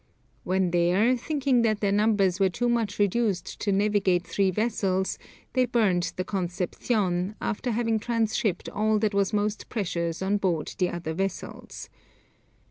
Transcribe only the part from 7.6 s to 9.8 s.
having transshipped all that was most